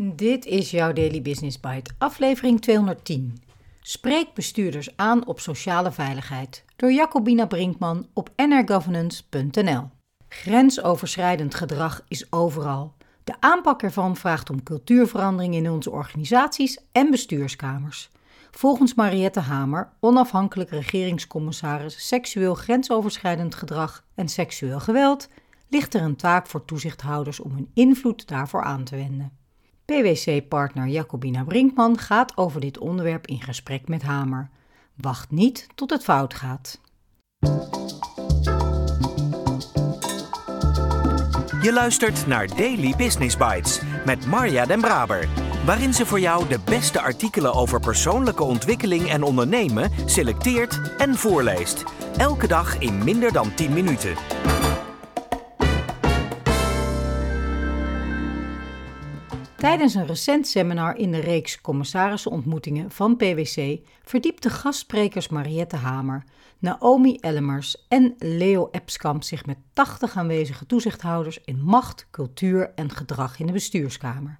Dit 0.00 0.46
is 0.46 0.70
jouw 0.70 0.92
Daily 0.92 1.22
Business 1.22 1.60
Bite, 1.60 1.90
aflevering 1.98 2.60
210. 2.60 3.42
Spreek 3.80 4.34
bestuurders 4.34 4.96
aan 4.96 5.26
op 5.26 5.40
sociale 5.40 5.92
veiligheid 5.92 6.64
door 6.76 6.92
Jacobina 6.92 7.46
Brinkman 7.46 8.06
op 8.12 8.30
nrgovernance.nl. 8.36 9.90
Grensoverschrijdend 10.28 11.54
gedrag 11.54 12.04
is 12.08 12.32
overal. 12.32 12.94
De 13.24 13.34
aanpak 13.40 13.82
ervan 13.82 14.16
vraagt 14.16 14.50
om 14.50 14.62
cultuurverandering 14.62 15.54
in 15.54 15.70
onze 15.70 15.90
organisaties 15.90 16.78
en 16.92 17.10
bestuurskamers. 17.10 18.10
Volgens 18.50 18.94
Mariette 18.94 19.40
Hamer, 19.40 19.88
onafhankelijk 20.00 20.70
regeringscommissaris 20.70 22.08
seksueel 22.08 22.54
grensoverschrijdend 22.54 23.54
gedrag 23.54 24.04
en 24.14 24.28
seksueel 24.28 24.80
geweld, 24.80 25.28
ligt 25.68 25.94
er 25.94 26.02
een 26.02 26.16
taak 26.16 26.46
voor 26.46 26.64
toezichthouders 26.64 27.40
om 27.40 27.50
hun 27.50 27.70
invloed 27.74 28.28
daarvoor 28.28 28.62
aan 28.62 28.84
te 28.84 28.96
wenden. 28.96 29.46
PwC-partner 29.92 30.86
Jacobina 30.86 31.44
Brinkman 31.44 31.98
gaat 31.98 32.36
over 32.36 32.60
dit 32.60 32.78
onderwerp 32.78 33.26
in 33.26 33.42
gesprek 33.42 33.88
met 33.88 34.02
Hamer. 34.02 34.50
Wacht 34.94 35.30
niet 35.30 35.66
tot 35.74 35.90
het 35.90 36.04
fout 36.04 36.34
gaat. 36.34 36.80
Je 41.62 41.70
luistert 41.72 42.26
naar 42.26 42.46
Daily 42.46 42.94
Business 42.96 43.36
Bites 43.36 43.80
met 44.04 44.26
Marja 44.26 44.66
Den 44.66 44.80
Braber, 44.80 45.28
waarin 45.64 45.94
ze 45.94 46.06
voor 46.06 46.20
jou 46.20 46.48
de 46.48 46.58
beste 46.64 47.00
artikelen 47.00 47.54
over 47.54 47.80
persoonlijke 47.80 48.44
ontwikkeling 48.44 49.08
en 49.08 49.22
ondernemen 49.22 49.90
selecteert 50.04 50.80
en 50.98 51.14
voorleest. 51.14 51.84
Elke 52.16 52.46
dag 52.46 52.78
in 52.78 53.04
minder 53.04 53.32
dan 53.32 53.54
10 53.54 53.72
minuten. 53.72 54.16
Tijdens 59.58 59.94
een 59.94 60.06
recent 60.06 60.46
seminar 60.46 60.96
in 60.96 61.10
de 61.10 61.20
reeks 61.20 61.60
commissarissenontmoetingen 61.60 62.90
van 62.90 63.16
PwC 63.16 63.78
verdiepte 64.02 64.50
gastsprekers 64.50 65.28
Mariette 65.28 65.76
Hamer, 65.76 66.24
Naomi 66.58 67.16
Ellemers 67.16 67.86
en 67.88 68.14
Leo 68.18 68.68
Epskamp 68.70 69.22
zich 69.22 69.46
met 69.46 69.56
80 69.72 70.16
aanwezige 70.16 70.66
toezichthouders 70.66 71.40
in 71.44 71.62
macht, 71.62 72.06
cultuur 72.10 72.72
en 72.74 72.90
gedrag 72.90 73.38
in 73.38 73.46
de 73.46 73.52
bestuurskamer. 73.52 74.38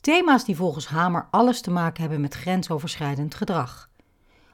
Thema's 0.00 0.44
die 0.44 0.56
volgens 0.56 0.86
Hamer 0.86 1.28
alles 1.30 1.60
te 1.60 1.70
maken 1.70 2.00
hebben 2.00 2.20
met 2.20 2.34
grensoverschrijdend 2.34 3.34
gedrag. 3.34 3.90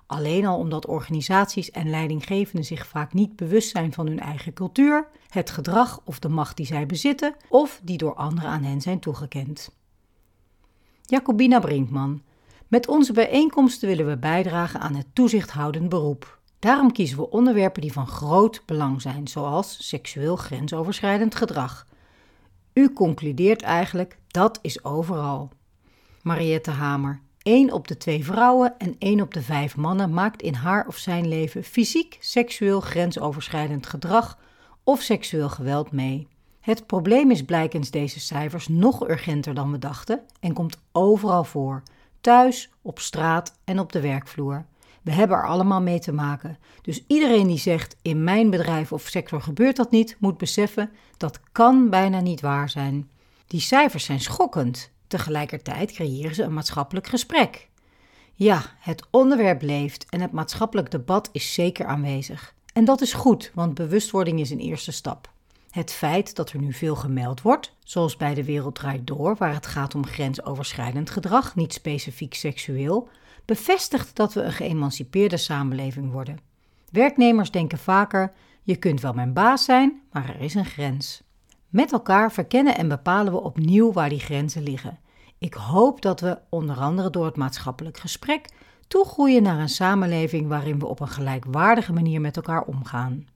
Alleen 0.07 0.47
al 0.47 0.59
omdat 0.59 0.87
organisaties 0.87 1.71
en 1.71 1.91
leidinggevenden 1.91 2.65
zich 2.65 2.87
vaak 2.87 3.13
niet 3.13 3.37
bewust 3.37 3.71
zijn 3.71 3.93
van 3.93 4.07
hun 4.07 4.21
eigen 4.21 4.53
cultuur, 4.53 5.09
het 5.29 5.51
gedrag 5.51 6.01
of 6.05 6.19
de 6.19 6.29
macht 6.29 6.57
die 6.57 6.67
zij 6.67 6.87
bezitten 6.87 7.35
of 7.49 7.81
die 7.83 7.99
door 7.99 8.15
anderen 8.15 8.51
aan 8.51 8.63
hen 8.63 8.81
zijn 8.81 9.01
toegekend. 9.01 9.81
Jacobina 11.13 11.59
Brinkman. 11.59 12.23
Met 12.69 12.89
onze 12.89 13.13
bijeenkomsten 13.13 13.89
willen 13.89 14.07
we 14.07 14.17
bijdragen 14.17 14.81
aan 14.81 14.95
het 14.95 15.07
toezichthoudend 15.13 15.89
beroep. 15.89 16.39
Daarom 16.59 16.93
kiezen 16.93 17.17
we 17.17 17.31
onderwerpen 17.31 17.83
die 17.83 17.93
van 17.93 18.07
groot 18.07 18.63
belang 18.67 19.03
zijn, 19.03 19.29
zoals 19.29 19.89
seksueel 19.89 20.37
grensoverschrijdend 20.37 21.35
gedrag. 21.35 21.87
U 22.73 22.93
concludeert 22.93 23.63
eigenlijk 23.63 24.19
dat 24.29 24.59
is 24.63 24.85
overal. 24.85 25.51
Mariette 26.23 26.71
Hamer. 26.71 27.21
1 27.43 27.73
op 27.73 27.89
de 27.89 27.97
twee 27.97 28.25
vrouwen 28.25 28.79
en 28.79 28.95
1 28.99 29.21
op 29.21 29.35
de 29.35 29.43
vijf 29.43 29.77
mannen 29.77 30.13
maakt 30.13 30.43
in 30.43 30.55
haar 30.55 30.87
of 30.87 30.97
zijn 30.97 31.29
leven 31.29 31.65
fysiek 31.65 32.17
seksueel 32.21 32.81
grensoverschrijdend 32.81 33.87
gedrag 33.87 34.39
of 34.85 35.01
seksueel 35.01 35.49
geweld 35.49 35.93
mee. 35.93 36.29
Het 36.63 36.87
probleem 36.87 37.31
is 37.31 37.45
blijkens 37.45 37.91
deze 37.91 38.21
cijfers 38.21 38.69
nog 38.69 39.09
urgenter 39.09 39.55
dan 39.55 39.73
we 39.73 39.79
dachten 39.79 40.21
en 40.41 40.53
komt 40.53 40.79
overal 40.93 41.45
voor: 41.45 41.83
thuis, 42.21 42.71
op 42.83 42.99
straat 42.99 43.59
en 43.65 43.79
op 43.79 43.93
de 43.93 44.01
werkvloer. 44.01 44.65
We 45.03 45.13
hebben 45.13 45.37
er 45.37 45.47
allemaal 45.47 45.81
mee 45.81 45.99
te 45.99 46.13
maken. 46.13 46.59
Dus 46.83 47.05
iedereen 47.07 47.47
die 47.47 47.59
zegt 47.59 47.97
in 48.03 48.25
mijn 48.25 48.51
bedrijf 48.51 48.93
of 48.93 49.03
sector 49.03 49.43
gebeurt 49.43 49.77
dat 49.77 49.91
niet, 49.91 50.17
moet 50.19 50.39
beseffen 50.39 50.91
dat 51.17 51.41
kan 51.53 51.91
bijna 51.91 52.21
niet 52.21 52.41
waar 52.41 52.71
zijn. 52.71 53.11
Die 53.47 53.61
cijfers 53.61 54.05
zijn 54.05 54.21
schokkend. 54.21 54.91
Tegelijkertijd 55.07 55.93
creëren 55.93 56.35
ze 56.35 56.43
een 56.43 56.55
maatschappelijk 56.55 57.07
gesprek. 57.07 57.69
Ja, 58.35 58.63
het 58.79 59.07
onderwerp 59.11 59.63
leeft 59.63 60.07
en 60.09 60.21
het 60.21 60.33
maatschappelijk 60.33 60.91
debat 60.91 61.29
is 61.33 61.55
zeker 61.55 61.87
aanwezig. 61.87 62.55
En 62.73 62.85
dat 62.85 63.01
is 63.01 63.13
goed, 63.13 63.51
want 63.55 63.75
bewustwording 63.75 64.41
is 64.41 64.51
een 64.51 64.61
eerste 64.61 64.93
stap. 64.93 65.31
Het 65.73 65.93
feit 65.93 66.37
dat 66.37 66.51
er 66.51 66.59
nu 66.59 66.73
veel 66.73 66.97
gemeld 66.97 67.43
wordt, 67.43 67.77
zoals 67.85 68.17
bij 68.17 68.35
de 68.35 68.45
Wereld 68.45 68.75
Draait 68.75 69.07
Door, 69.07 69.37
waar 69.37 69.55
het 69.55 69.67
gaat 69.67 69.95
om 69.95 70.07
grensoverschrijdend 70.07 71.11
gedrag, 71.11 71.55
niet 71.55 71.73
specifiek 71.73 72.35
seksueel, 72.35 73.09
bevestigt 73.45 74.17
dat 74.17 74.33
we 74.33 74.43
een 74.43 74.53
geëmancipeerde 74.53 75.37
samenleving 75.37 76.13
worden. 76.13 76.39
Werknemers 76.91 77.51
denken 77.51 77.79
vaker: 77.79 78.33
je 78.63 78.77
kunt 78.77 79.01
wel 79.01 79.13
mijn 79.13 79.33
baas 79.33 79.65
zijn, 79.65 80.01
maar 80.11 80.29
er 80.29 80.41
is 80.41 80.55
een 80.55 80.65
grens. 80.65 81.23
Met 81.69 81.93
elkaar 81.93 82.33
verkennen 82.33 82.77
en 82.77 82.89
bepalen 82.89 83.33
we 83.33 83.41
opnieuw 83.41 83.93
waar 83.93 84.09
die 84.09 84.21
grenzen 84.21 84.63
liggen. 84.63 84.99
Ik 85.39 85.55
hoop 85.55 86.03
dat 86.03 86.21
we, 86.21 86.39
onder 86.49 86.77
andere 86.77 87.11
door 87.11 87.25
het 87.25 87.37
maatschappelijk 87.37 87.99
gesprek, 87.99 88.49
toegroeien 88.89 89.43
naar 89.43 89.59
een 89.59 89.69
samenleving 89.69 90.49
waarin 90.49 90.79
we 90.79 90.87
op 90.87 91.01
een 91.01 91.09
gelijkwaardige 91.09 91.93
manier 91.93 92.21
met 92.21 92.37
elkaar 92.37 92.63
omgaan. 92.63 93.27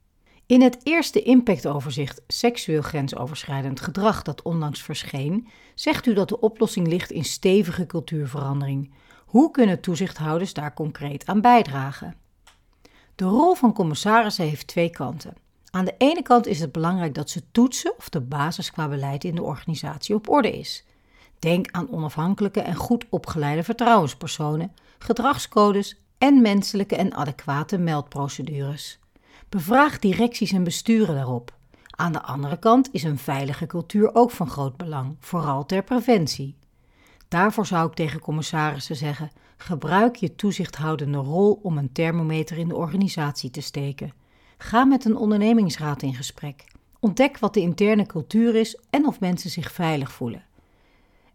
In 0.47 0.62
het 0.62 0.79
eerste 0.83 1.23
impactoverzicht 1.23 2.23
seksueel 2.27 2.83
grensoverschrijdend 2.83 3.81
gedrag 3.81 4.23
dat 4.23 4.43
onlangs 4.43 4.83
verscheen, 4.83 5.49
zegt 5.75 6.07
u 6.07 6.15
dat 6.15 6.29
de 6.29 6.41
oplossing 6.41 6.87
ligt 6.87 7.11
in 7.11 7.25
stevige 7.25 7.87
cultuurverandering. 7.87 8.93
Hoe 9.25 9.51
kunnen 9.51 9.81
toezichthouders 9.81 10.53
daar 10.55 10.75
concreet 10.75 11.27
aan 11.27 11.41
bijdragen? 11.41 12.17
De 13.15 13.25
rol 13.25 13.55
van 13.55 13.73
commissarissen 13.73 14.45
heeft 14.45 14.67
twee 14.67 14.91
kanten. 14.91 15.34
Aan 15.71 15.84
de 15.84 15.95
ene 15.99 16.23
kant 16.23 16.47
is 16.47 16.61
het 16.61 16.73
belangrijk 16.73 17.15
dat 17.15 17.31
ze 17.31 17.51
toetsen 17.51 17.95
of 17.97 18.09
de 18.09 18.21
basis 18.21 18.71
qua 18.71 18.89
beleid 18.89 19.25
in 19.25 19.34
de 19.34 19.43
organisatie 19.43 20.15
op 20.15 20.28
orde 20.28 20.59
is. 20.59 20.84
Denk 21.39 21.71
aan 21.71 21.91
onafhankelijke 21.91 22.61
en 22.61 22.75
goed 22.75 23.05
opgeleide 23.11 23.63
vertrouwenspersonen, 23.63 24.73
gedragscodes 24.99 26.01
en 26.19 26.43
menselijke 26.43 26.97
en 26.97 27.15
adequate 27.15 27.78
meldprocedures. 27.78 28.99
Bevraag 29.49 29.99
directies 29.99 30.53
en 30.53 30.65
besturen 30.65 31.15
daarop. 31.15 31.55
Aan 31.91 32.12
de 32.12 32.23
andere 32.23 32.59
kant 32.59 32.89
is 32.93 33.03
een 33.03 33.19
veilige 33.19 33.67
cultuur 33.67 34.15
ook 34.15 34.31
van 34.31 34.49
groot 34.49 34.77
belang, 34.77 35.17
vooral 35.21 35.67
ter 35.67 35.83
preventie. 35.83 36.57
Daarvoor 37.29 37.67
zou 37.67 37.89
ik 37.89 37.95
tegen 37.95 38.21
commissarissen 38.21 38.97
zeggen: 38.97 39.31
gebruik 39.57 40.17
je 40.17 40.34
toezichthoudende 40.34 41.19
rol 41.19 41.61
om 41.62 41.79
een 41.79 41.93
thermometer 41.93 42.59
in 42.59 42.69
de 42.69 42.77
organisatie 42.77 43.51
te 43.51 43.61
steken. 43.61 44.12
Ga 44.59 44.84
met 44.84 45.05
een 45.05 45.17
ondernemingsraad 45.17 46.03
in 46.03 46.15
gesprek. 46.15 46.65
Ontdek 47.01 47.39
wat 47.39 47.55
de 47.55 47.61
interne 47.61 48.07
cultuur 48.07 48.55
is 48.55 48.78
en 48.91 49.07
of 49.07 49.21
mensen 49.21 49.51
zich 49.51 49.73
veilig 49.73 50.13
voelen. 50.13 50.45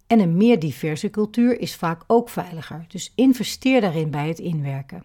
En 0.08 0.20
een 0.20 0.38
meer 0.38 0.60
diverse 0.60 1.10
cultuur 1.10 1.60
is 1.60 1.76
vaak 1.76 2.04
ook 2.08 2.30
veiliger, 2.30 2.86
dus 2.88 3.12
investeer 3.16 3.82
daarin 3.82 4.12
bij 4.12 4.28
het 4.28 4.40
inwerken. 4.40 5.04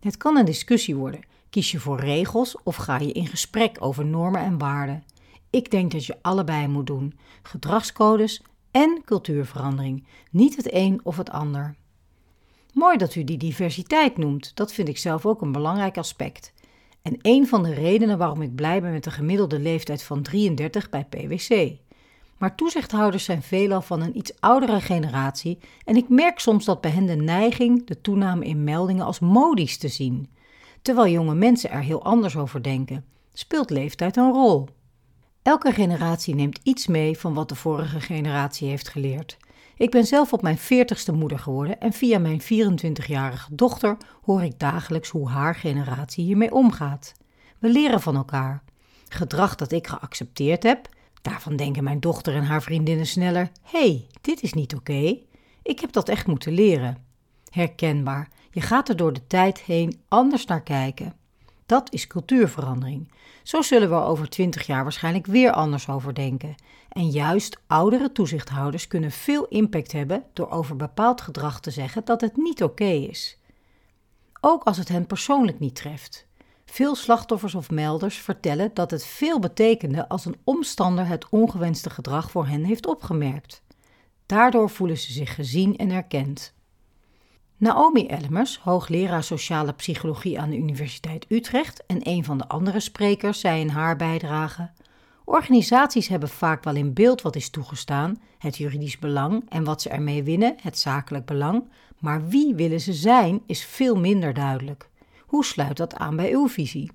Het 0.00 0.16
kan 0.16 0.36
een 0.36 0.44
discussie 0.44 0.96
worden. 0.96 1.32
Kies 1.54 1.70
je 1.70 1.80
voor 1.80 2.00
regels 2.00 2.56
of 2.62 2.76
ga 2.76 2.98
je 2.98 3.12
in 3.12 3.26
gesprek 3.26 3.76
over 3.80 4.06
normen 4.06 4.40
en 4.40 4.58
waarden? 4.58 5.04
Ik 5.50 5.70
denk 5.70 5.92
dat 5.92 6.06
je 6.06 6.16
allebei 6.22 6.68
moet 6.68 6.86
doen: 6.86 7.18
gedragscodes 7.42 8.42
en 8.70 9.02
cultuurverandering, 9.04 10.06
niet 10.30 10.56
het 10.56 10.72
een 10.72 11.00
of 11.02 11.16
het 11.16 11.30
ander. 11.30 11.74
Mooi 12.72 12.96
dat 12.96 13.14
u 13.14 13.24
die 13.24 13.36
diversiteit 13.36 14.16
noemt, 14.16 14.56
dat 14.56 14.72
vind 14.72 14.88
ik 14.88 14.98
zelf 14.98 15.26
ook 15.26 15.42
een 15.42 15.52
belangrijk 15.52 15.98
aspect. 15.98 16.52
En 17.02 17.18
een 17.22 17.46
van 17.46 17.62
de 17.62 17.74
redenen 17.74 18.18
waarom 18.18 18.42
ik 18.42 18.54
blij 18.54 18.80
ben 18.80 18.92
met 18.92 19.04
de 19.04 19.10
gemiddelde 19.10 19.58
leeftijd 19.58 20.02
van 20.02 20.22
33 20.22 20.88
bij 20.90 21.04
PwC. 21.04 21.72
Maar 22.38 22.54
toezichthouders 22.54 23.24
zijn 23.24 23.42
veelal 23.42 23.82
van 23.82 24.00
een 24.00 24.16
iets 24.16 24.32
oudere 24.40 24.80
generatie 24.80 25.58
en 25.84 25.96
ik 25.96 26.08
merk 26.08 26.38
soms 26.38 26.64
dat 26.64 26.80
bij 26.80 26.90
hen 26.90 27.06
de 27.06 27.16
neiging 27.16 27.86
de 27.86 28.00
toename 28.00 28.44
in 28.44 28.64
meldingen 28.64 29.04
als 29.04 29.18
modisch 29.18 29.78
te 29.78 29.88
zien 29.88 30.28
terwijl 30.84 31.12
jonge 31.12 31.34
mensen 31.34 31.70
er 31.70 31.82
heel 31.82 32.04
anders 32.04 32.36
over 32.36 32.62
denken. 32.62 33.04
Speelt 33.32 33.70
leeftijd 33.70 34.16
een 34.16 34.32
rol? 34.32 34.68
Elke 35.42 35.72
generatie 35.72 36.34
neemt 36.34 36.60
iets 36.62 36.86
mee 36.86 37.18
van 37.18 37.34
wat 37.34 37.48
de 37.48 37.54
vorige 37.54 38.00
generatie 38.00 38.68
heeft 38.68 38.88
geleerd. 38.88 39.36
Ik 39.76 39.90
ben 39.90 40.04
zelf 40.04 40.32
op 40.32 40.42
mijn 40.42 40.58
40ste 40.58 41.14
moeder 41.14 41.38
geworden 41.38 41.80
en 41.80 41.92
via 41.92 42.18
mijn 42.18 42.42
24-jarige 42.42 43.54
dochter 43.54 43.96
hoor 44.22 44.42
ik 44.42 44.58
dagelijks 44.58 45.08
hoe 45.08 45.28
haar 45.28 45.54
generatie 45.54 46.24
hiermee 46.24 46.52
omgaat. 46.52 47.12
We 47.58 47.68
leren 47.68 48.00
van 48.00 48.16
elkaar. 48.16 48.62
Gedrag 49.08 49.54
dat 49.54 49.72
ik 49.72 49.86
geaccepteerd 49.86 50.62
heb, 50.62 50.88
daarvan 51.22 51.56
denken 51.56 51.84
mijn 51.84 52.00
dochter 52.00 52.34
en 52.34 52.44
haar 52.44 52.62
vriendinnen 52.62 53.06
sneller: 53.06 53.50
hé, 53.62 53.78
hey, 53.78 54.06
dit 54.20 54.42
is 54.42 54.52
niet 54.52 54.74
oké. 54.74 55.18
Ik 55.62 55.80
heb 55.80 55.92
dat 55.92 56.08
echt 56.08 56.26
moeten 56.26 56.52
leren. 56.52 57.04
Herkenbaar, 57.50 58.28
je 58.54 58.60
gaat 58.60 58.88
er 58.88 58.96
door 58.96 59.12
de 59.12 59.26
tijd 59.26 59.60
heen 59.60 60.00
anders 60.08 60.44
naar 60.44 60.62
kijken. 60.62 61.14
Dat 61.66 61.92
is 61.92 62.06
cultuurverandering. 62.06 63.12
Zo 63.42 63.62
zullen 63.62 63.88
we 63.88 63.94
er 63.94 64.02
over 64.02 64.28
20 64.28 64.66
jaar 64.66 64.82
waarschijnlijk 64.82 65.26
weer 65.26 65.52
anders 65.52 65.88
over 65.88 66.14
denken. 66.14 66.54
En 66.88 67.10
juist 67.10 67.60
oudere 67.66 68.12
toezichthouders 68.12 68.88
kunnen 68.88 69.10
veel 69.10 69.46
impact 69.46 69.92
hebben 69.92 70.24
door 70.32 70.50
over 70.50 70.76
bepaald 70.76 71.20
gedrag 71.20 71.60
te 71.60 71.70
zeggen 71.70 72.04
dat 72.04 72.20
het 72.20 72.36
niet 72.36 72.62
oké 72.62 72.84
is. 72.84 73.38
Ook 74.40 74.64
als 74.64 74.76
het 74.76 74.88
hen 74.88 75.06
persoonlijk 75.06 75.58
niet 75.58 75.74
treft. 75.74 76.26
Veel 76.64 76.94
slachtoffers 76.94 77.54
of 77.54 77.70
melders 77.70 78.16
vertellen 78.16 78.70
dat 78.74 78.90
het 78.90 79.04
veel 79.04 79.38
betekende 79.38 80.08
als 80.08 80.24
een 80.24 80.36
omstander 80.44 81.06
het 81.06 81.28
ongewenste 81.28 81.90
gedrag 81.90 82.30
voor 82.30 82.46
hen 82.46 82.64
heeft 82.64 82.86
opgemerkt. 82.86 83.62
Daardoor 84.26 84.70
voelen 84.70 84.98
ze 84.98 85.12
zich 85.12 85.34
gezien 85.34 85.76
en 85.76 85.90
erkend. 85.90 86.54
Naomi 87.64 88.06
Elmers, 88.06 88.58
hoogleraar 88.58 89.22
sociale 89.22 89.72
psychologie 89.72 90.40
aan 90.40 90.50
de 90.50 90.56
Universiteit 90.56 91.26
Utrecht 91.28 91.86
en 91.86 92.08
een 92.08 92.24
van 92.24 92.38
de 92.38 92.48
andere 92.48 92.80
sprekers, 92.80 93.40
zei 93.40 93.60
in 93.60 93.68
haar 93.68 93.96
bijdrage: 93.96 94.70
Organisaties 95.24 96.08
hebben 96.08 96.28
vaak 96.28 96.64
wel 96.64 96.74
in 96.74 96.92
beeld 96.92 97.22
wat 97.22 97.36
is 97.36 97.50
toegestaan, 97.50 98.20
het 98.38 98.56
juridisch 98.56 98.98
belang 98.98 99.44
en 99.48 99.64
wat 99.64 99.82
ze 99.82 99.88
ermee 99.88 100.22
winnen, 100.22 100.54
het 100.60 100.78
zakelijk 100.78 101.24
belang, 101.24 101.64
maar 101.98 102.28
wie 102.28 102.54
willen 102.54 102.80
ze 102.80 102.92
zijn 102.92 103.42
is 103.46 103.64
veel 103.64 103.96
minder 103.96 104.34
duidelijk. 104.34 104.88
Hoe 105.26 105.44
sluit 105.44 105.76
dat 105.76 105.94
aan 105.94 106.16
bij 106.16 106.32
uw 106.32 106.48
visie? 106.48 106.90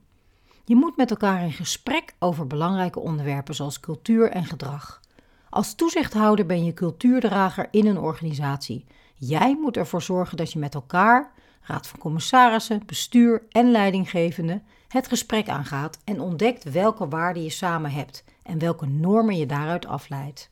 Je 0.65 0.75
moet 0.75 0.97
met 0.97 1.09
elkaar 1.09 1.43
in 1.43 1.51
gesprek 1.53 2.13
over 2.19 2.47
belangrijke 2.47 2.99
onderwerpen 2.99 3.55
zoals 3.55 3.79
cultuur 3.79 4.29
en 4.29 4.45
gedrag. 4.45 5.01
Als 5.49 5.75
toezichthouder 5.75 6.45
ben 6.45 6.65
je 6.65 6.73
cultuurdrager 6.73 7.67
in 7.71 7.85
een 7.85 7.99
organisatie. 7.99 8.85
Jij 9.21 9.57
moet 9.61 9.77
ervoor 9.77 10.01
zorgen 10.01 10.37
dat 10.37 10.51
je 10.51 10.59
met 10.59 10.73
elkaar, 10.73 11.31
raad 11.61 11.87
van 11.87 11.99
commissarissen, 11.99 12.85
bestuur 12.85 13.43
en 13.49 13.71
leidinggevende, 13.71 14.61
het 14.87 15.07
gesprek 15.07 15.49
aangaat 15.49 15.99
en 16.03 16.19
ontdekt 16.19 16.63
welke 16.63 17.07
waarden 17.07 17.43
je 17.43 17.49
samen 17.49 17.91
hebt 17.91 18.23
en 18.43 18.59
welke 18.59 18.85
normen 18.85 19.37
je 19.37 19.45
daaruit 19.45 19.85
afleidt. 19.85 20.49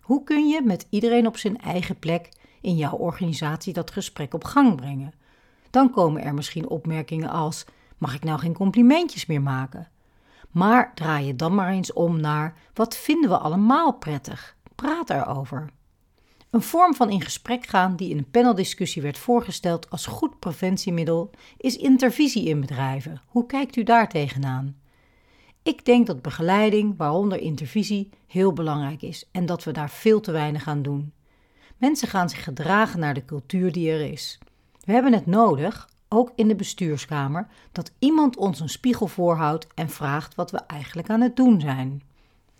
Hoe 0.00 0.24
kun 0.24 0.48
je 0.48 0.62
met 0.62 0.86
iedereen 0.90 1.26
op 1.26 1.36
zijn 1.36 1.58
eigen 1.58 1.98
plek 1.98 2.28
in 2.60 2.76
jouw 2.76 2.96
organisatie 2.96 3.72
dat 3.72 3.90
gesprek 3.90 4.34
op 4.34 4.44
gang 4.44 4.76
brengen? 4.76 5.12
Dan 5.70 5.90
komen 5.90 6.22
er 6.22 6.34
misschien 6.34 6.68
opmerkingen 6.68 7.30
als: 7.30 7.64
mag 7.98 8.14
ik 8.14 8.24
nou 8.24 8.38
geen 8.38 8.54
complimentjes 8.54 9.26
meer 9.26 9.42
maken? 9.42 9.88
Maar 10.50 10.94
draai 10.94 11.26
je 11.26 11.36
dan 11.36 11.54
maar 11.54 11.70
eens 11.70 11.92
om 11.92 12.20
naar: 12.20 12.54
wat 12.74 12.96
vinden 12.96 13.30
we 13.30 13.38
allemaal 13.38 13.92
prettig? 13.92 14.56
Praat 14.74 15.10
erover. 15.10 15.70
Een 16.50 16.62
vorm 16.62 16.94
van 16.94 17.10
in 17.10 17.20
gesprek 17.20 17.66
gaan 17.66 17.96
die 17.96 18.10
in 18.10 18.18
een 18.18 18.30
paneldiscussie 18.30 19.02
werd 19.02 19.18
voorgesteld 19.18 19.90
als 19.90 20.06
goed 20.06 20.38
preventiemiddel 20.38 21.30
is 21.56 21.76
intervisie 21.76 22.48
in 22.48 22.60
bedrijven. 22.60 23.22
Hoe 23.26 23.46
kijkt 23.46 23.76
u 23.76 23.82
daar 23.82 24.08
tegenaan? 24.08 24.76
Ik 25.62 25.84
denk 25.84 26.06
dat 26.06 26.22
begeleiding, 26.22 26.94
waaronder 26.96 27.38
intervisie, 27.38 28.08
heel 28.26 28.52
belangrijk 28.52 29.02
is 29.02 29.28
en 29.32 29.46
dat 29.46 29.64
we 29.64 29.72
daar 29.72 29.90
veel 29.90 30.20
te 30.20 30.32
weinig 30.32 30.68
aan 30.68 30.82
doen. 30.82 31.12
Mensen 31.76 32.08
gaan 32.08 32.28
zich 32.28 32.44
gedragen 32.44 33.00
naar 33.00 33.14
de 33.14 33.24
cultuur 33.24 33.72
die 33.72 33.90
er 33.90 34.12
is. 34.12 34.38
We 34.80 34.92
hebben 34.92 35.12
het 35.12 35.26
nodig, 35.26 35.88
ook 36.08 36.32
in 36.34 36.48
de 36.48 36.56
bestuurskamer, 36.56 37.46
dat 37.72 37.92
iemand 37.98 38.36
ons 38.36 38.60
een 38.60 38.68
spiegel 38.68 39.06
voorhoudt 39.06 39.66
en 39.74 39.90
vraagt 39.90 40.34
wat 40.34 40.50
we 40.50 40.58
eigenlijk 40.58 41.10
aan 41.10 41.20
het 41.20 41.36
doen 41.36 41.60
zijn. 41.60 42.02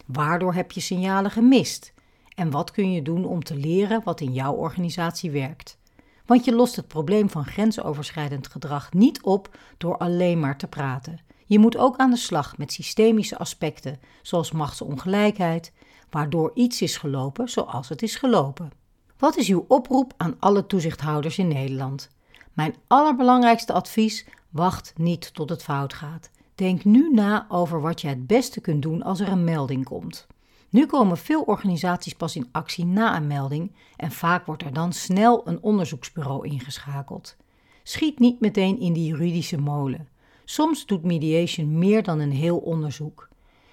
Waardoor 0.07 0.55
heb 0.55 0.73
je 0.73 0.81
signalen 0.81 1.31
gemist? 1.31 1.93
En 2.41 2.51
wat 2.51 2.71
kun 2.71 2.93
je 2.93 3.03
doen 3.03 3.25
om 3.25 3.45
te 3.45 3.57
leren 3.57 4.01
wat 4.05 4.21
in 4.21 4.33
jouw 4.33 4.53
organisatie 4.55 5.31
werkt? 5.31 5.79
Want 6.27 6.45
je 6.45 6.55
lost 6.55 6.77
het 6.77 6.89
probleem 6.89 7.31
van 7.31 7.45
grensoverschrijdend 7.45 8.47
gedrag 8.47 8.93
niet 8.93 9.23
op 9.23 9.59
door 9.79 9.97
alleen 9.97 10.41
maar 10.41 10.59
te 10.59 10.67
praten. 10.67 11.21
Je 11.47 11.59
moet 11.59 11.77
ook 11.77 11.97
aan 11.97 12.11
de 12.11 12.17
slag 12.17 12.59
met 12.59 12.73
systemische 12.73 13.39
aspecten, 13.39 14.01
zoals 14.23 14.53
machtsongelijkheid, 14.53 15.73
waardoor 16.11 16.51
iets 16.55 16.83
is 16.83 16.97
gelopen 16.97 17.49
zoals 17.49 17.89
het 17.89 18.03
is 18.03 18.17
gelopen. 18.17 18.71
Wat 19.19 19.37
is 19.37 19.49
uw 19.49 19.65
oproep 19.69 20.13
aan 20.17 20.37
alle 20.39 20.67
toezichthouders 20.67 21.39
in 21.39 21.49
Nederland? 21.49 22.11
Mijn 22.53 22.75
allerbelangrijkste 22.87 23.73
advies: 23.73 24.27
wacht 24.51 24.93
niet 24.97 25.35
tot 25.35 25.51
het 25.51 25.63
fout 25.63 25.95
gaat. 25.95 26.31
Denk 26.55 26.85
nu 26.85 27.11
na 27.13 27.47
over 27.49 27.81
wat 27.81 28.01
je 28.01 28.09
het 28.09 28.27
beste 28.27 28.61
kunt 28.61 28.83
doen 28.83 29.03
als 29.03 29.21
er 29.21 29.29
een 29.29 29.45
melding 29.45 29.85
komt. 29.85 30.27
Nu 30.71 30.87
komen 30.87 31.19
veel 31.19 31.43
organisaties 31.43 32.15
pas 32.15 32.37
in 32.37 32.49
actie 32.53 32.85
na 32.85 33.17
een 33.17 33.27
melding 33.27 33.73
en 33.97 34.11
vaak 34.11 34.47
wordt 34.47 34.63
er 34.63 34.73
dan 34.73 34.93
snel 34.93 35.49
een 35.49 35.63
onderzoeksbureau 35.63 36.49
ingeschakeld. 36.49 37.37
Schiet 37.83 38.19
niet 38.19 38.41
meteen 38.41 38.81
in 38.81 38.93
die 38.93 39.07
juridische 39.07 39.61
molen. 39.61 40.09
Soms 40.45 40.87
doet 40.87 41.05
mediation 41.05 41.79
meer 41.79 42.03
dan 42.03 42.19
een 42.19 42.33
heel 42.33 42.59
onderzoek. 42.59 43.29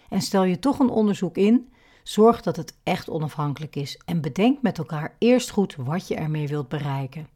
En 0.10 0.22
stel 0.22 0.44
je 0.44 0.60
toch 0.60 0.80
een 0.80 0.90
onderzoek 0.90 1.38
in, 1.38 1.70
zorg 2.04 2.42
dat 2.42 2.56
het 2.56 2.78
echt 2.84 3.10
onafhankelijk 3.10 3.76
is 3.76 4.02
en 4.06 4.22
bedenk 4.22 4.62
met 4.62 4.78
elkaar 4.78 5.16
eerst 5.18 5.50
goed 5.50 5.76
wat 5.76 6.08
je 6.08 6.16
ermee 6.16 6.48
wilt 6.48 6.68
bereiken. 6.68 7.28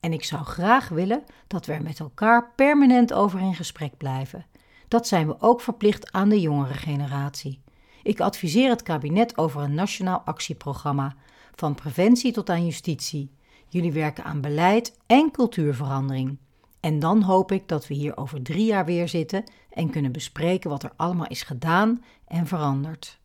En 0.00 0.12
ik 0.12 0.24
zou 0.24 0.44
graag 0.44 0.88
willen 0.88 1.24
dat 1.46 1.66
we 1.66 1.72
er 1.72 1.82
met 1.82 2.00
elkaar 2.00 2.52
permanent 2.56 3.12
over 3.12 3.40
in 3.40 3.54
gesprek 3.54 3.96
blijven. 3.96 4.46
Dat 4.88 5.06
zijn 5.06 5.26
we 5.26 5.40
ook 5.40 5.60
verplicht 5.60 6.12
aan 6.12 6.28
de 6.28 6.40
jongere 6.40 6.74
generatie. 6.74 7.60
Ik 8.02 8.20
adviseer 8.20 8.68
het 8.68 8.82
kabinet 8.82 9.38
over 9.38 9.62
een 9.62 9.74
nationaal 9.74 10.22
actieprogramma, 10.24 11.14
van 11.54 11.74
preventie 11.74 12.32
tot 12.32 12.50
aan 12.50 12.64
justitie. 12.64 13.30
Jullie 13.68 13.92
werken 13.92 14.24
aan 14.24 14.40
beleid 14.40 14.98
en 15.06 15.30
cultuurverandering. 15.30 16.38
En 16.80 16.98
dan 16.98 17.22
hoop 17.22 17.52
ik 17.52 17.68
dat 17.68 17.86
we 17.86 17.94
hier 17.94 18.16
over 18.16 18.42
drie 18.42 18.64
jaar 18.64 18.84
weer 18.84 19.08
zitten 19.08 19.44
en 19.70 19.90
kunnen 19.90 20.12
bespreken 20.12 20.70
wat 20.70 20.82
er 20.82 20.92
allemaal 20.96 21.26
is 21.26 21.42
gedaan 21.42 22.04
en 22.26 22.46
veranderd. 22.46 23.18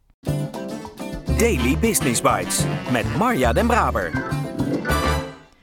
Daily 1.37 1.77
Business 1.77 2.21
Bites 2.21 2.65
met 2.91 3.17
Marja 3.17 3.53
Den 3.53 3.67
Braber. 3.67 4.11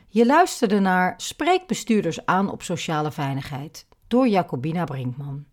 Je 0.08 0.26
luisterde 0.26 0.80
naar 0.80 1.14
Spreek 1.16 1.66
bestuurders 1.66 2.26
aan 2.26 2.50
op 2.50 2.62
sociale 2.62 3.12
veiligheid 3.12 3.86
door 4.08 4.28
Jacobina 4.28 4.84
Brinkman. 4.84 5.44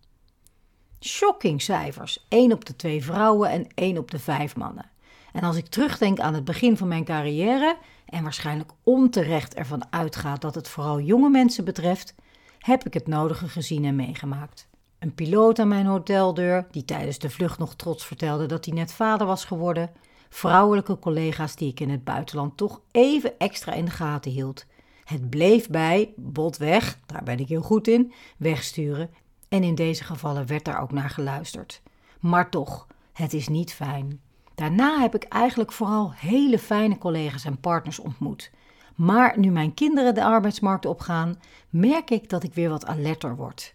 Shocking 0.99 1.61
cijfers. 1.61 2.25
1 2.27 2.51
op 2.51 2.65
de 2.65 2.75
2 2.75 3.03
vrouwen 3.03 3.49
en 3.49 3.67
1 3.73 3.97
op 3.97 4.11
de 4.11 4.19
5 4.19 4.55
mannen. 4.55 4.89
En 5.33 5.43
als 5.43 5.55
ik 5.55 5.67
terugdenk 5.67 6.19
aan 6.19 6.33
het 6.33 6.43
begin 6.43 6.77
van 6.77 6.87
mijn 6.87 7.03
carrière 7.03 7.77
en 8.05 8.23
waarschijnlijk 8.23 8.71
onterecht 8.83 9.53
ervan 9.53 9.83
uitgaat 9.89 10.41
dat 10.41 10.55
het 10.55 10.67
vooral 10.67 10.99
jonge 10.99 11.29
mensen 11.29 11.65
betreft, 11.65 12.15
heb 12.59 12.85
ik 12.85 12.93
het 12.93 13.07
nodige 13.07 13.47
gezien 13.47 13.85
en 13.85 13.95
meegemaakt. 13.95 14.67
Een 14.99 15.13
piloot 15.13 15.59
aan 15.59 15.67
mijn 15.67 15.85
hoteldeur, 15.85 16.67
die 16.71 16.85
tijdens 16.85 17.19
de 17.19 17.29
vlucht 17.29 17.59
nog 17.59 17.75
trots 17.75 18.05
vertelde 18.05 18.45
dat 18.45 18.65
hij 18.65 18.73
net 18.73 18.93
vader 18.93 19.27
was 19.27 19.45
geworden. 19.45 19.91
Vrouwelijke 20.29 20.99
collega's 20.99 21.55
die 21.55 21.69
ik 21.69 21.79
in 21.79 21.89
het 21.89 22.03
buitenland 22.03 22.57
toch 22.57 22.81
even 22.91 23.39
extra 23.39 23.73
in 23.73 23.85
de 23.85 23.91
gaten 23.91 24.31
hield. 24.31 24.65
Het 25.03 25.29
bleef 25.29 25.69
bij, 25.69 26.13
bot 26.15 26.57
weg, 26.57 26.99
daar 27.05 27.23
ben 27.23 27.39
ik 27.39 27.47
heel 27.47 27.61
goed 27.61 27.87
in, 27.87 28.13
wegsturen 28.37 29.09
en 29.49 29.63
in 29.63 29.75
deze 29.75 30.03
gevallen 30.03 30.47
werd 30.47 30.65
daar 30.65 30.81
ook 30.81 30.91
naar 30.91 31.09
geluisterd. 31.09 31.81
Maar 32.19 32.49
toch, 32.49 32.87
het 33.13 33.33
is 33.33 33.47
niet 33.47 33.73
fijn. 33.73 34.21
Daarna 34.55 34.99
heb 34.99 35.15
ik 35.15 35.23
eigenlijk 35.23 35.71
vooral 35.71 36.11
hele 36.13 36.59
fijne 36.59 36.97
collega's 36.97 37.45
en 37.45 37.59
partners 37.59 37.99
ontmoet. 37.99 38.51
Maar 38.95 39.39
nu 39.39 39.51
mijn 39.51 39.73
kinderen 39.73 40.13
de 40.13 40.23
arbeidsmarkt 40.23 40.85
opgaan, 40.85 41.39
merk 41.69 42.09
ik 42.09 42.29
dat 42.29 42.43
ik 42.43 42.53
weer 42.53 42.69
wat 42.69 42.85
alerter 42.85 43.35
word. 43.35 43.73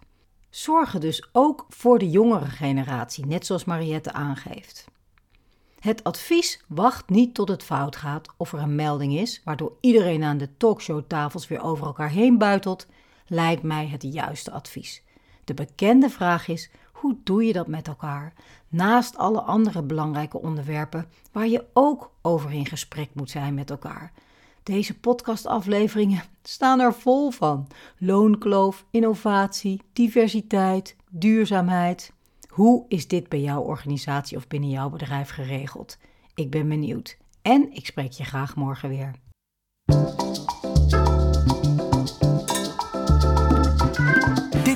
Zorgen 0.50 1.00
dus 1.00 1.29
ook 1.33 1.67
voor 1.69 1.99
de 1.99 2.11
jongere 2.11 2.47
generatie, 2.47 3.26
net 3.26 3.47
zoals 3.47 3.64
Mariette 3.64 4.12
aangeeft. 4.12 4.85
Het 5.81 6.05
advies 6.05 6.64
wacht 6.69 7.09
niet 7.09 7.35
tot 7.35 7.49
het 7.49 7.62
fout 7.62 7.97
gaat 7.97 8.29
of 8.37 8.52
er 8.52 8.59
een 8.59 8.75
melding 8.75 9.14
is, 9.14 9.41
waardoor 9.45 9.73
iedereen 9.81 10.23
aan 10.23 10.38
de 10.38 10.57
talkshowtafels 10.57 11.49
weer 11.49 11.62
over 11.62 11.87
elkaar 11.87 12.11
heen 12.11 12.38
buitelt, 12.38 12.87
lijkt 13.26 13.62
mij 13.62 13.87
het 13.87 14.02
juiste 14.02 14.50
advies. 14.50 15.02
De 15.44 15.54
bekende 15.54 16.11
vraag 16.11 16.49
is: 16.49 16.70
hoe 16.92 17.16
doe 17.25 17.44
je 17.44 17.52
dat 17.52 17.66
met 17.66 17.88
elkaar? 17.88 18.32
Naast 18.68 19.16
alle 19.16 19.40
andere 19.40 19.82
belangrijke 19.82 20.40
onderwerpen 20.40 21.06
waar 21.32 21.49
je 21.49 21.64
ook 21.72 22.12
over 22.22 22.52
in 22.52 22.66
gesprek 22.66 23.08
moet 23.12 23.30
zijn 23.30 23.54
met 23.54 23.70
elkaar. 23.70 24.12
Deze 24.62 24.99
podcastafleveringen 24.99 26.22
staan 26.42 26.80
er 26.80 26.94
vol 26.94 27.30
van: 27.30 27.68
loonkloof, 27.99 28.84
innovatie, 28.90 29.80
diversiteit, 29.92 30.96
duurzaamheid. 31.11 32.12
Hoe 32.49 32.84
is 32.88 33.08
dit 33.08 33.28
bij 33.28 33.40
jouw 33.40 33.61
organisatie 33.61 34.37
of 34.37 34.49
binnen 34.49 34.70
jouw 34.70 34.90
bedrijf 34.90 35.30
geregeld? 35.30 35.99
Ik 36.34 36.50
ben 36.50 36.68
benieuwd 36.68 37.16
en 37.42 37.72
ik 37.72 37.87
spreek 37.87 38.12
je 38.12 38.25
graag 38.25 38.56
morgen 38.56 38.88
weer. 38.88 39.11